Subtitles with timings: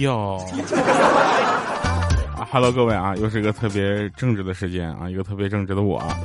[0.00, 0.38] 哟。
[2.50, 6.16] 哈喽，各位啊，又是一个特别正直的时间啊，一个特别正直的我啊，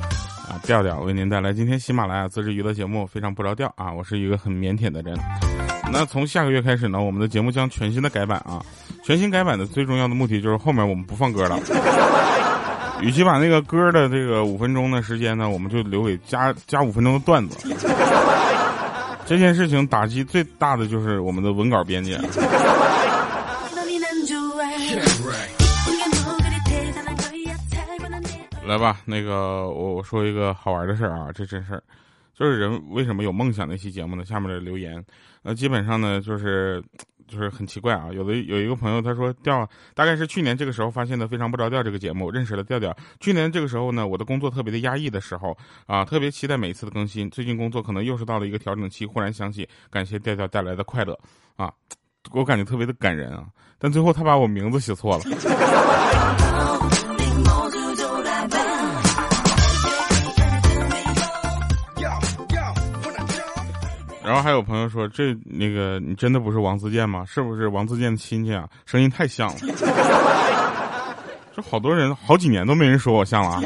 [0.62, 5.14] 调调为您带来今天喜马拉雅自制娱乐节目，非常不着调啊，我是一个很腼腆的人。
[5.92, 8.64] 那从下个月开始呢，我们的节目将全新的改版啊，
[9.04, 11.58] 全新改版的最重要的目的就是后面我们不放歌了，
[13.02, 17.76] 与其把那个歌的这个五分钟的时间呢，我们就留给加加五分钟的段子。
[19.26, 22.16] 这件事情打击最大的就是我们的文稿编辑。
[28.66, 31.82] 来吧，那个我我说一个好玩的事儿啊，这真事儿，
[32.34, 34.24] 就是人为什么有梦想那期节目呢？
[34.24, 35.04] 下面的留言，
[35.42, 36.82] 呃，基本上呢就是
[37.28, 38.08] 就是很奇怪啊。
[38.10, 42.96] 有的有一个朋友他说调，大概是去年这个时候发现的非常不着调这个节目，认识了调调。
[43.20, 47.28] 去年这个时候呢，我的工作特别的压抑的时候啊，特别期待每一次的更新。
[47.28, 51.18] 最近工作可能又是到了一个调整期，忽然想起感谢调调带来的快乐
[51.56, 51.70] 啊，
[52.32, 53.44] 我感觉特别的感人啊。
[53.78, 55.24] 但最后他把我名字写错了。
[64.24, 67.26] 然后还有朋友说，这那个你真的不是王自健吗？
[67.28, 68.66] 是不是王自健的亲戚啊？
[68.86, 69.56] 声音太像了。
[71.54, 73.62] 这好多人好几年都没人说我像了啊。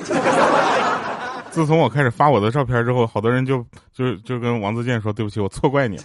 [1.52, 6.02] 自从我开始发我的照片之后，好多人就就就跟王自健说对不起，我错怪你了。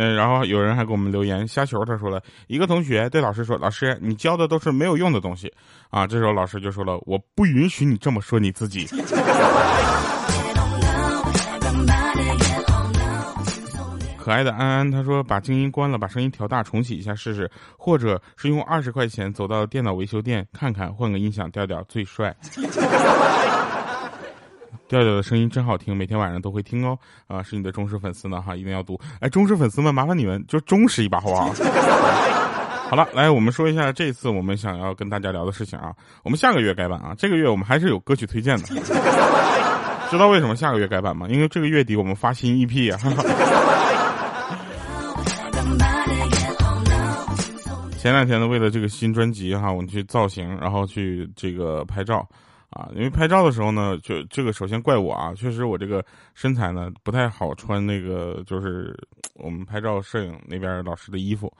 [0.00, 5.52] 嗯，然后有人还给我们留言，虾球他说了一个同学对老师说：“老师，你教的都是没有用的东西。”
[5.90, 8.86] 啊，这时候老师就说了：“我不允许你这么说你自己。
[14.16, 22.32] ”可爱的安安他说：“把静音关了，把声音调大，重启一下试试，或者是用二十块钱走到电脑维修店看看，换个音响调调最帅。”
[24.88, 26.98] 调调的声音真好听，每天晚上都会听哦。
[27.26, 28.98] 啊，是你的忠实粉丝呢哈，一定要读。
[29.20, 31.52] 哎，忠实粉丝们，麻烦你们就忠实一把好不好？
[32.88, 35.92] 好了，来我们说一下这次我们想要跟大家聊的事情啊。
[36.22, 38.68] 我们下个月改版啊，这个月我们还是有歌曲推荐的。
[40.10, 41.26] 知道为什么下个月改版吗？
[41.28, 42.98] 因为这个月底我们发新 EP 啊。
[47.98, 52.26] 前两天呢，为了这个新专辑哈，我们去造型，然后去这个拍照。
[52.78, 58.96] 啊，因为拍照的时候呢，就这个首先怪我啊，确实我这个身材呢不太好穿那个，就是
[59.34, 61.52] 我们拍照摄影那边老师的衣服，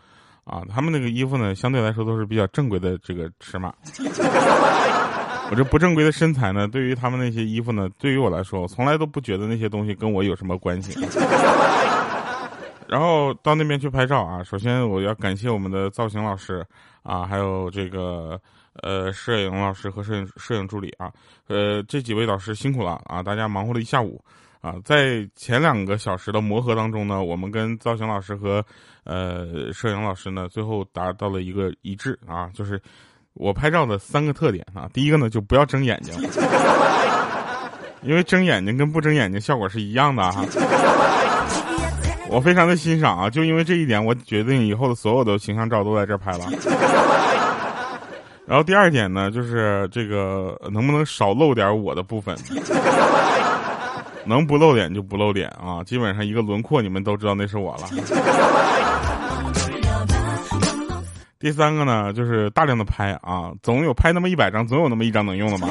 [0.45, 3.75] 啊，他们那个衣服呢相对来说都是比较正规的这个尺码，
[5.51, 11.05] 我这不正规的身材呢，对于他们那些衣服呢，对于我来说，我从来都不觉得那些东西跟我有什么关系。
[12.87, 16.65] 然后到那边去拍照啊，首先我要感谢我们的造型老师
[17.03, 18.41] 啊，还有这个。
[18.83, 21.11] 呃，摄影老师和摄影摄影助理啊，
[21.49, 23.23] 呃，这几位老师辛苦了啊！
[23.23, 24.23] 大家忙活了一下午
[24.61, 28.65] 啊，在前两个小时的磨合当中呢，我们跟造型老师和
[29.05, 32.81] 呃摄影老师呢，最后达到了一个一致啊，就是
[33.35, 36.15] 我拍照的三个特点啊，第一个呢就不要睁眼睛，
[38.03, 40.45] 因为睁眼睛跟不睁眼睛效果是一样的哈。
[42.31, 46.45] 我非常的欣赏啊，就因为这一点，我决定以后的所有的形象照都在这拍了。
[48.49, 52.35] 然后第二点呢，就是这个能不能少露点我的部分，
[54.25, 57.83] 能不露脸就不露脸啊，基本上一个轮廓你们都知道那是我了。
[61.39, 65.69] 第三个呢，就是大量的拍啊，总有拍那么一百张，总有那么一张能用的吧。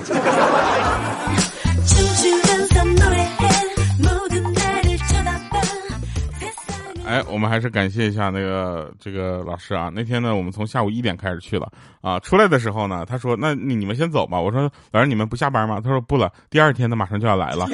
[7.07, 9.90] 哎，我们还是感谢一下那个这个老师啊。
[9.95, 12.19] 那天呢，我们从下午一点开始去了啊。
[12.19, 17.66] 出来的时候呢，他说：“那你们先走吧。”我说：“老师，你们不下班吗？”他说：“不了，第二天他马上就要来了。”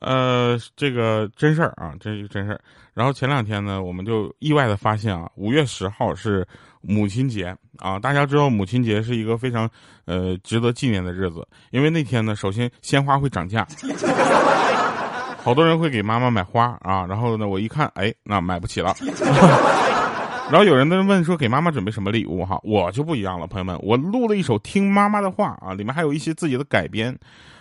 [0.00, 2.60] 呃，这个真事儿啊，这是真事儿。
[2.92, 6.46] 然后前两天呢，我们就意外的发现啊，五月十号是
[6.86, 7.98] 母亲节啊。
[7.98, 9.68] 大家知道母亲节是一个非常
[10.04, 13.66] 呃值得纪念的日子，因为那天呢，首先鲜花会涨价，
[15.42, 17.04] 好多人会给妈妈买花啊。
[17.06, 18.94] 然后呢，我一看，哎，那买不起了。
[20.50, 27.16] 然后有人在问说给妈妈准备什么礼物哈，我就不一样了，朋友们，我录了一首《听妈妈的话》啊，里面还有一些自己的改编。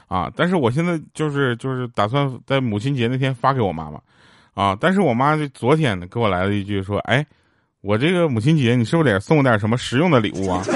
[0.08, 0.32] 啊！
[0.36, 4.00] 但是我现在就是就是打算在母亲节那天发给我妈妈，
[4.54, 4.78] 啊！
[4.80, 7.26] 但是我妈就昨天给我来了一句说：“哎，
[7.86, 10.64] 我这个母亲节你是不是得送我点什么实用的礼物啊？”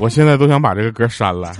[0.00, 1.52] 我现在都想把这个歌删了。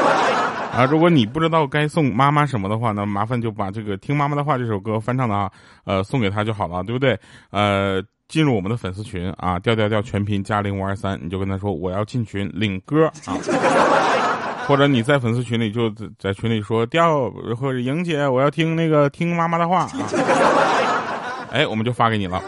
[0.72, 0.86] 啊！
[0.90, 5.50] 如果你不知道该送妈妈什么的话，那麻烦就把这个《听妈妈的话》这首歌翻唱的啊，
[5.84, 7.18] 呃，送给她就好了，对不对？
[7.50, 8.02] 呃。
[8.28, 13.36] 进入我们的粉丝群啊，调调调全拼加零五二三，你就跟他说我要进群领歌啊，
[14.66, 19.90] 或者你在粉丝群里就在群里说调或者莹姐，我要听那个听妈妈的话啊，
[21.50, 22.42] 哎，我们就发给你了。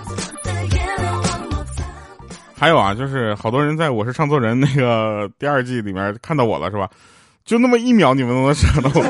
[2.57, 6.89] 还有啊，就是好多人在我是唱作人那个 第二季里面看到我了，是吧？
[7.45, 9.03] 就那么一秒，你们都能想到我，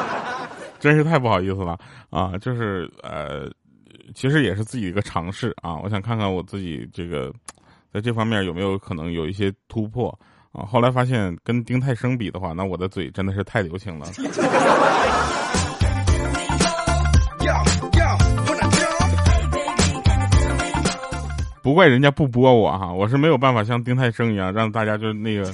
[0.80, 1.76] 真是太不好意思了
[2.08, 2.32] 啊！
[2.40, 3.50] 就是呃，
[4.14, 7.30] 其实也是自己一个尝试啊，我想看看我自己这个
[7.92, 10.18] 在这方面有没有可能有一些突破
[10.52, 10.64] 啊。
[10.66, 14.06] 后来发现跟丁太生比的话，那我的嘴真的是太流行了。
[21.62, 25.44] 不怪人家不播我哈，我是没有办法像丁太生一样让大家就那个。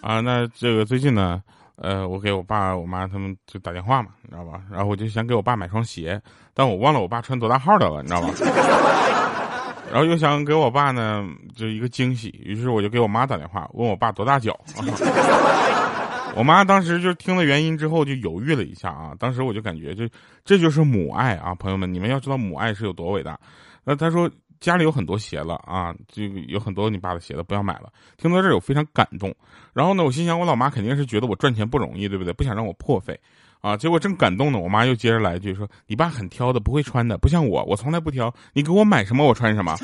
[0.00, 1.40] 啊，那这个最近呢，
[1.76, 4.62] 呃，我给我爸我妈他们就打电话嘛，你知道吧？
[4.70, 6.20] 然后我就想给我爸买双鞋，
[6.54, 8.28] 但我忘了我爸穿多大号的了，你知道吧？
[9.90, 14.58] 然后又想给我爸呢，就一个惊喜，于是我就给我妈打电话，问我爸多大脚。
[16.34, 20.08] 我妈当时就听了原因之后就犹豫了一下啊，当时我就感觉这
[20.44, 23.38] 这就是母爱啊，朋友们，你们要知道母爱是有多伟大。
[23.84, 24.30] 那他说
[24.62, 27.92] 家里有很多鞋了啊，这个有很多你爸的鞋子不要买了。
[28.16, 29.34] 听到这儿我非常感动，
[29.72, 32.32] 然后呢，我心想我老妈肯定是觉得我赚钱不容易，对不对？
[32.32, 33.18] 不想让我破费
[33.60, 33.76] 啊。
[33.76, 38.32] 结果正感动呢，我妈又接着来一句说：“你爸很挑的，不会穿的，不像我，我从来不挑。
[38.52, 39.76] 你给我买什么我穿什么。”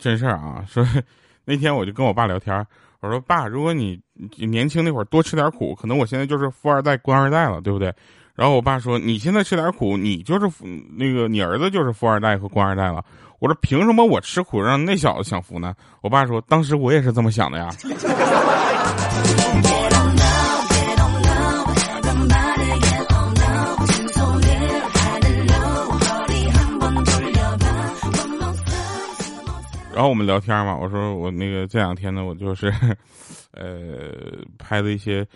[0.00, 0.64] 真事儿啊！
[0.66, 0.84] 说
[1.44, 2.66] 那天我就跟我爸聊天，
[3.00, 4.00] 我说爸，如果你
[4.36, 7.94] 年轻那会儿多吃点苦，可能我现在就是富二代、官二代了，对不对？
[8.34, 10.46] 然后我爸说，你现在吃点苦，你就是
[10.96, 13.04] 那个你儿子就是富二代和官二代了。
[13.38, 15.74] 我说凭什么我吃苦让那小子享福呢？
[16.00, 17.68] 我爸说，当时我也是这么想的呀。
[29.92, 32.72] 然后我们聊天嘛，我说我那个这两天呢，我就是，
[33.52, 34.12] 呃，
[34.58, 35.26] 拍的一些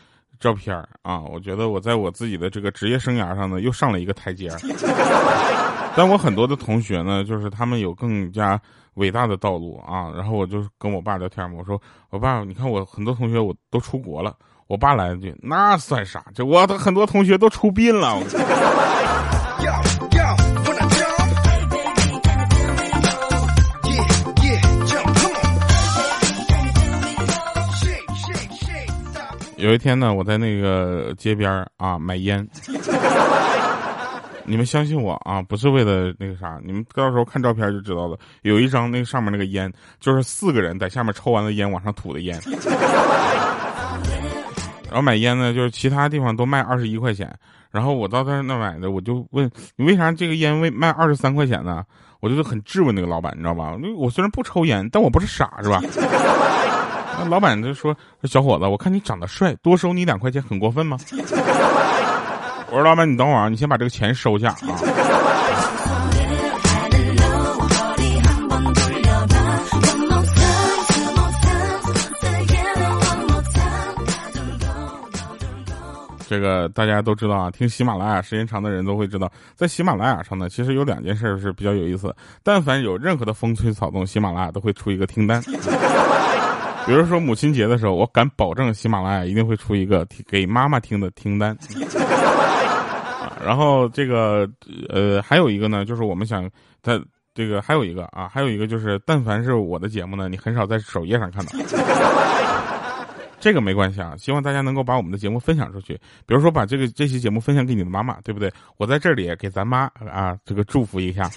[0.40, 4.48] 照片啊，我觉得我在我自己的这个职业生涯上呢，又上了一个台阶
[5.96, 8.60] 但我很多的同学呢，就是他们有更加
[8.94, 10.10] 伟大的道路啊。
[10.16, 11.80] 然后我就跟我爸聊天嘛，我说
[12.10, 14.34] 我爸，你看我很多同学我都出国了。
[14.66, 16.24] 我爸来一句，那算啥？
[16.34, 18.18] 这我的很多同学都出殡了。
[29.64, 32.46] 有一天呢，我在那个街边啊买烟，
[34.44, 38.18] 你们相信我啊，不是为了那个啥，你们到时候看照片就知道了。
[38.42, 42.38] 有一张那个上面那个烟，就是四个人在下面抽完了烟往上吐的烟。
[44.84, 47.34] 然后买烟呢，就是其他地方都卖二十一块钱，
[47.70, 51.82] 然后我到他那买的，我就问你为啥这个烟为卖二十三块钱呢？
[52.20, 53.74] 我就很质问那个老板，你知道吧？
[53.96, 55.80] 我虽然不抽烟，但我不是傻，是吧？
[57.18, 60.98] 那老板就说：“小伙子，我看你长得帅，多收你两块钱很过分吗？”
[62.70, 64.56] 我说：“老板，你等会儿啊，你先把这个钱收下啊。
[76.26, 82.12] ”这个大家都知道啊，听喜马拉雅时间长的人都会知道，在喜马拉雅上呢，其实有两件事是比较有意思。
[82.42, 85.40] 但凡有任何的风吹草动，喜马拉雅都会出一个听单。
[86.86, 91.56] 比如说母亲节的时候，我敢保证喜马拉雅一定会出一个给妈妈听的听单。
[93.44, 94.48] 然后这个
[94.88, 96.48] 呃还有一个呢，就是我们想
[96.82, 97.00] 在
[97.34, 101.52] 这个还有一个啊，还有一个就是，但凡是我的节目呢，你很少在首页上看到。
[103.40, 105.92] 这个没关系啊，希望大家能够把我们的节目分享出去。
[106.26, 108.50] 比如说把这个这期节目分享给你的妈妈，对不对？
[108.78, 111.28] 我在这里给咱妈啊这个祝福一下。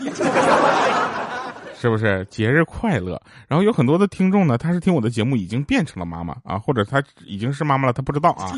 [1.80, 3.22] 是不是节日快乐？
[3.48, 8.52] 然后有很多的听众呢，他是听我的节目已经变成了妈妈啊，或者他已经是妈妈了，他不知道啊。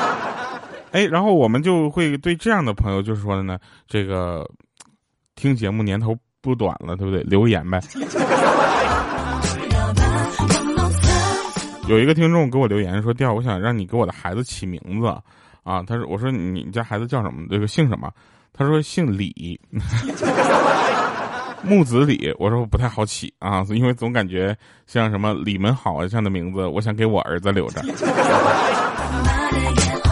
[0.92, 4.48] 哎，然后我们就会对这样的朋友就是说的呢，这个
[5.34, 7.22] 听节目年头不短了，对不对？
[7.22, 7.80] 留言呗。
[11.88, 15.06] 有一个听众给我留言说：“调，我想让你给我的孩子起名字
[15.62, 17.46] 啊。”他说：“我说你家孩子叫什么？
[17.50, 18.10] 这个姓什么？”
[18.54, 19.60] 他说：“姓李。”
[21.62, 27.80] 木子李，我说不太好起啊，因为总感觉像什么李门好啊这样的名字，我想给我儿子留着。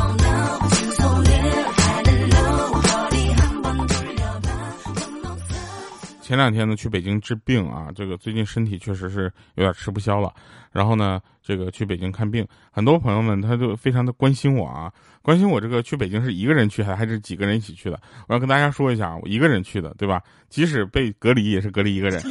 [6.30, 9.24] 前两天呢，去北京治病啊，这个最近身体确实是
[9.56, 10.32] 有点吃不消了。
[10.70, 18.00] 然后呢，这个去北京看病，很多朋友们他就非常的关心我啊，关心我这个去北京是一个人去还还是几个人一起去的？
[18.28, 20.22] 我要跟大家说一下，我一个人去的，对吧？
[20.48, 22.22] 即使被隔离也是隔离一个人。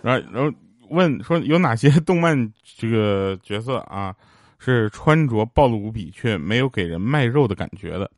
[0.00, 0.50] 然后然后
[0.88, 4.14] 问说有哪些动漫这个角色啊，
[4.58, 8.10] 是穿着暴露无比却没有给人卖肉的感觉的，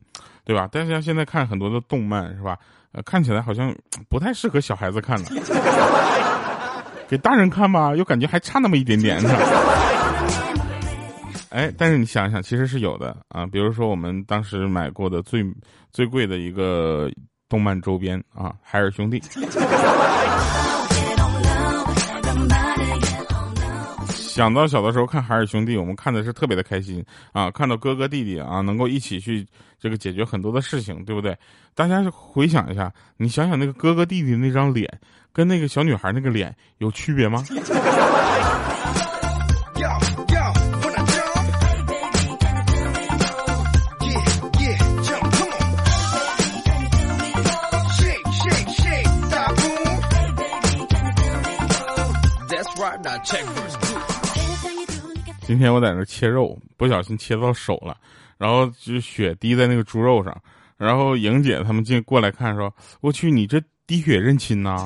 [0.45, 0.69] 对吧？
[0.71, 2.57] 但是像现在看很多的动漫是吧？
[2.91, 3.75] 呃，看起来好像
[4.09, 5.31] 不太适合小孩子看的，
[7.07, 9.29] 给大人看吧，又感觉还差那么一点点呢。
[11.49, 15.43] 哎，但是你想一想，其实是有的啊，比如说我们当时买过的最
[15.91, 17.09] 最贵的一个
[17.47, 19.21] 动漫周边啊，海尔兄弟。
[24.39, 27.03] 想到小的时候看海尔兄弟，我们看的是特别的开心
[27.33, 27.51] 啊！
[27.51, 29.45] 看到哥哥弟弟啊，能够一起去
[29.77, 31.37] 这个解决很多的事情，对不对？
[31.75, 34.89] 大家回想一下，你想想那个哥哥弟弟那张脸，
[35.33, 37.43] 跟那个小女孩那个脸有区别吗？
[55.49, 57.97] 今天我在那切肉，不小心切到手了，
[58.37, 60.39] 然后就血滴在那个猪肉上，
[60.77, 64.85] 然后莹姐他们进过来看说：“我去，你这滴血认亲呐！”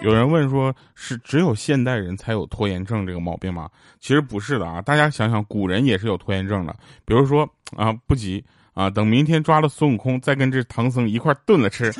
[0.00, 3.68] 有人问说：“是只有现代人才有拖延症这个毛病吗？”
[4.00, 6.74] 其实不是的啊，大家想想，古人也是有拖延症的，
[7.04, 7.46] 比如说
[7.76, 8.42] 啊，不急。
[8.74, 8.88] 啊！
[8.88, 11.92] 等明天抓了孙悟空，再跟这唐僧一块炖了吃，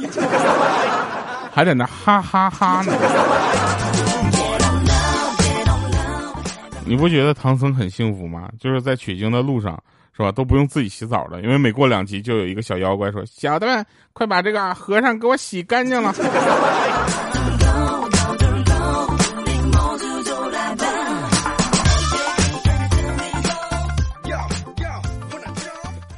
[1.52, 2.92] 还在那哈哈哈呢。
[6.86, 8.48] 你不觉得唐僧很幸福吗？
[8.58, 9.80] 就是在取经的路上，
[10.16, 10.32] 是吧？
[10.32, 16.14] 都不用自己洗澡了，因为每过两集就有一个小妖怪说：“小的们，快把这个和尚给我洗干净了。”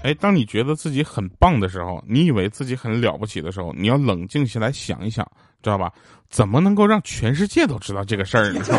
[0.03, 5.25] 哎，当你觉得自己很棒的时候，你以为自己很了不起的时候，你要冷静下来想一想，
[5.63, 5.93] 知道吧？
[6.29, 8.65] 怎么能够让全世界都知道这个事儿呢？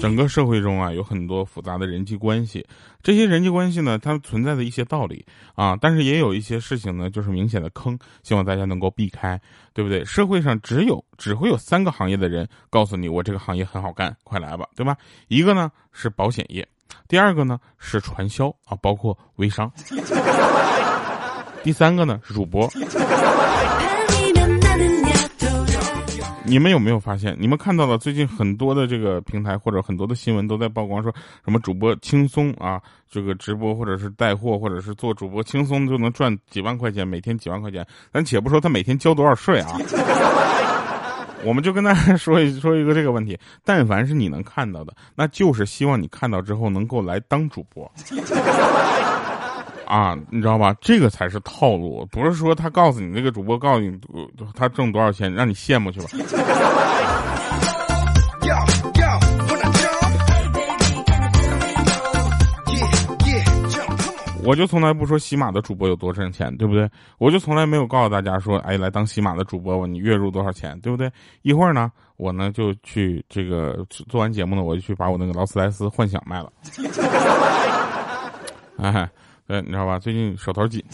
[0.00, 2.64] 整个社会中啊，有很多复杂的人际关系，
[3.02, 5.24] 这些人际关系呢，它存在的一些道理
[5.54, 9.40] 啊，但是也有一些事情呢，就是明显的坑，希望大家能够避开，
[9.74, 10.04] 对不对？
[10.04, 14.96] 社会上只有只会有三个行业的人告诉你，我这个行业很好干，快来吧，对吧？
[15.26, 16.66] 一个呢是保险业，
[17.08, 19.70] 第二个呢是传销啊，包括微商，
[21.64, 22.70] 第三个呢是主播。
[26.48, 27.36] 你们有没有发现？
[27.38, 31.14] 你们看到了最近很多的这个平台或者很多的新闻都在曝光，说
[31.44, 37.86] 什么主播轻松啊，这个直播或者是带货或者是做主播轻松就能赚几万块钱，每天几万块钱。
[38.12, 39.76] 咱且不说他每天交多少税啊，
[41.44, 47.90] 我们就跟大家说一说一个这个问题：但凡是你能看到的，那就是希望你看到之后能够来当主播。
[49.88, 50.76] 啊，你知道吧？
[50.82, 53.98] 这个才是套路，不是说他告诉你那个主播告诉你
[54.54, 56.08] 他挣多少钱，让你羡慕去吧。
[64.44, 66.86] 我就从来不说喜马的主播有多挣钱，对不对？
[67.16, 71.10] 我就从来没有告诉大家说，哎，来当喜马的主播吧，你月入多少钱，对不对？
[71.40, 76.52] 一会儿呢，我呢就去这个做完节目呢，我就去把我那个劳斯莱斯幻想卖了。
[78.76, 79.08] 哎。
[79.48, 79.98] 哎，你知道吧？
[79.98, 80.84] 最近手头紧。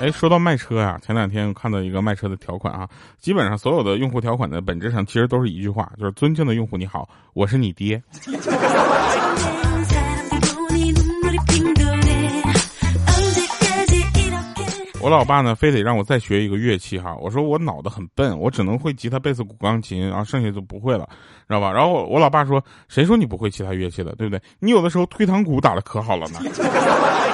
[0.00, 2.88] 哎，说到卖车啊，前两天看到一个卖车的条款啊，
[3.18, 8.00] 基本上所有的用户条款的本质上其实都是一句话，就是尊敬的用户你好，我是你爹。
[15.08, 17.16] 我老爸呢，非得让我再学一个乐器哈。
[17.16, 21.08] 我说我脑子很笨，我只能会吉他、贝斯、古、钢琴，然后剩下就不会了，
[21.48, 21.72] 知道吧？
[21.72, 24.42] 然后我老爸说：“谁说你不会其他乐器的，对不对？
[24.58, 26.38] 你有的时候推堂鼓打的可好了呢。”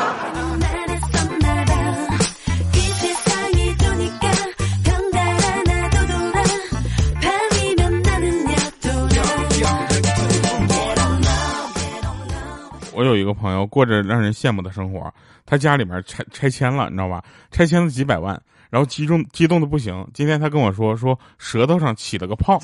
[13.03, 15.11] 有一个朋友过着让人羡慕的生活，
[15.47, 17.25] 他家里面拆拆迁了，你知道吧？
[17.51, 20.07] 拆迁了几百万，然后激动激动的不行。
[20.13, 22.61] 今天他跟我说说舌头上起了个泡，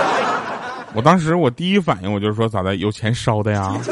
[0.94, 2.76] 我当时我第一反应我就是说咋的？
[2.76, 3.76] 有钱烧的呀？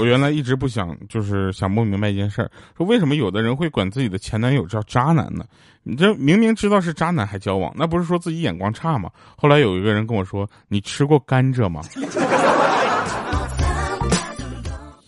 [0.00, 5.44] 我原来一直不想，就是想不明白一件事儿，说为什么有的人会管自己的前男友叫渣男呢？
[5.82, 9.10] 你这明明知道是渣男还交往，那不是说自己眼光差吗？
[9.36, 11.82] 后来有一个人跟我说：“你吃过甘蔗吗？”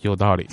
[0.01, 0.47] 有道理。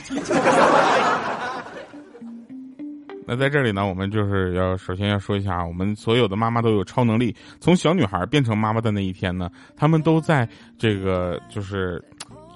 [3.27, 7.35] 那在这里呢，我们就是要首先要说一下啊，我们所有的妈妈都有超能力。
[7.61, 12.03] 从小女孩变成妈妈的那一天呢，她们都在这个就是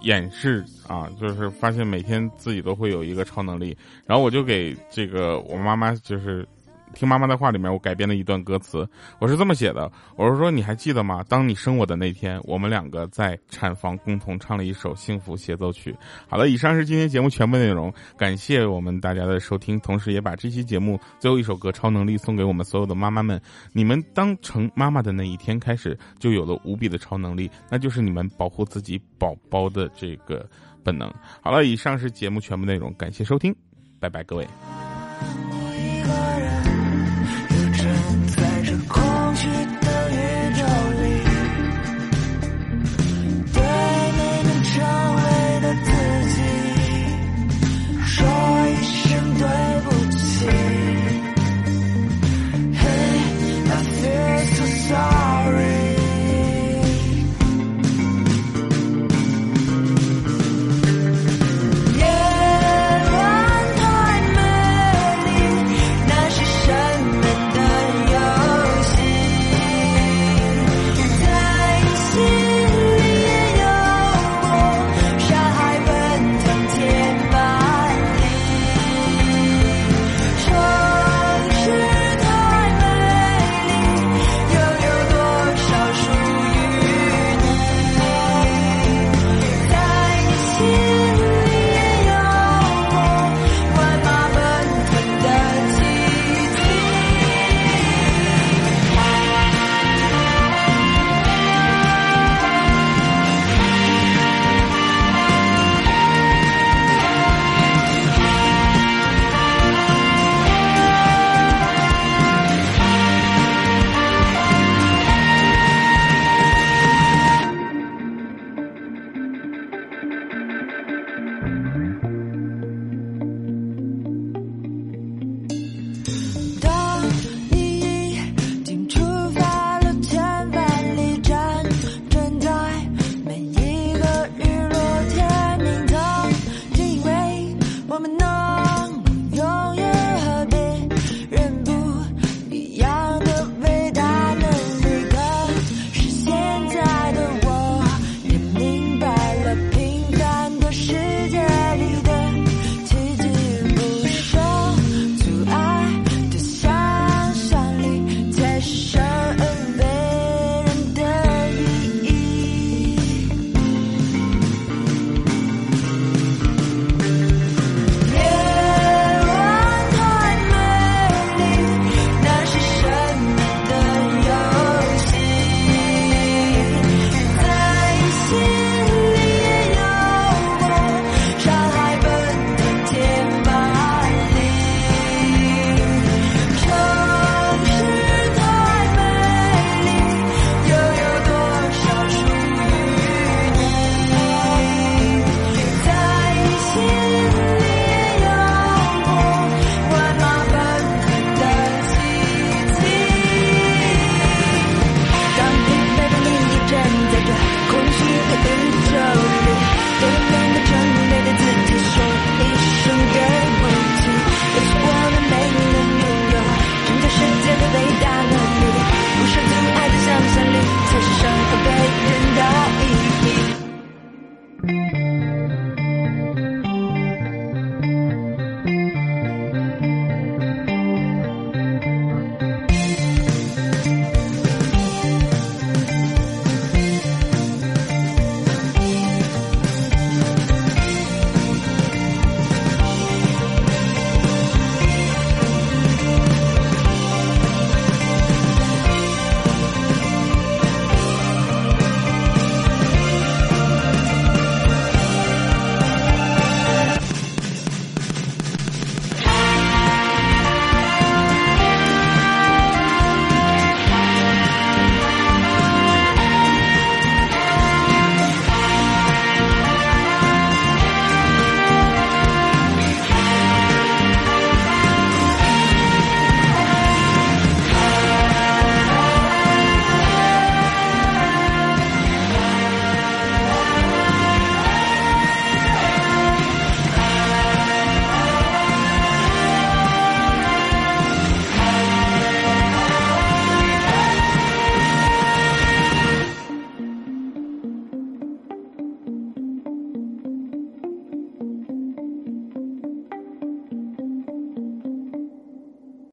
[0.04, 3.76] 演示啊，就是发现每天自己都会有一个超能力。
[4.06, 6.46] 然后我就给这个我妈妈就是。
[6.94, 11.22] 听妈妈的话里面，我改编了一段歌词，我是这么写的：我是说，你还记得吗？
[11.28, 15.94] 当你生我的那天，我们两个在产房共同唱了一首幸福协奏曲。
[16.28, 23.40] 好了，以上是今天节目全部内容，感谢我们大家的收听，同时也把这期节目最后一首歌《超能力》送给我们所有的妈妈们。
[23.72, 30.48] 你们当成妈妈的那一天开始，就有了无比的超能力，那就是你们保护自己宝宝的这个
[30.82, 31.12] 本能。
[31.42, 33.54] 好了，以上是节目全部内容，感谢收听，
[33.98, 34.46] 拜拜，各位。